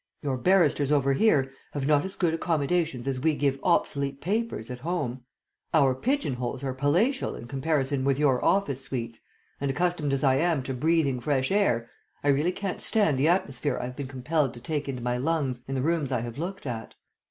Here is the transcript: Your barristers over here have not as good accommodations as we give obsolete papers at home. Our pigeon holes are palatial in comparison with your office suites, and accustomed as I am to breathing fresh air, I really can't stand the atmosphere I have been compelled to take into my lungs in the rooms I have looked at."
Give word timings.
Your 0.23 0.35
barristers 0.39 0.91
over 0.91 1.13
here 1.13 1.51
have 1.73 1.85
not 1.85 2.03
as 2.05 2.15
good 2.15 2.33
accommodations 2.33 3.07
as 3.07 3.19
we 3.19 3.35
give 3.35 3.59
obsolete 3.61 4.19
papers 4.19 4.71
at 4.71 4.79
home. 4.79 5.23
Our 5.75 5.93
pigeon 5.93 6.33
holes 6.33 6.63
are 6.63 6.73
palatial 6.73 7.35
in 7.35 7.45
comparison 7.45 8.03
with 8.03 8.17
your 8.17 8.43
office 8.43 8.81
suites, 8.81 9.19
and 9.59 9.69
accustomed 9.69 10.11
as 10.11 10.23
I 10.23 10.37
am 10.37 10.63
to 10.63 10.73
breathing 10.73 11.19
fresh 11.19 11.51
air, 11.51 11.87
I 12.23 12.29
really 12.29 12.51
can't 12.51 12.81
stand 12.81 13.19
the 13.19 13.27
atmosphere 13.27 13.77
I 13.79 13.85
have 13.85 13.95
been 13.95 14.07
compelled 14.07 14.55
to 14.55 14.59
take 14.59 14.89
into 14.89 15.03
my 15.03 15.17
lungs 15.17 15.61
in 15.67 15.75
the 15.75 15.83
rooms 15.83 16.11
I 16.11 16.21
have 16.21 16.39
looked 16.39 16.65
at." 16.65 16.95